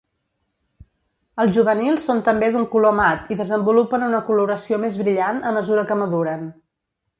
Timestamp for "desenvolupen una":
3.43-4.23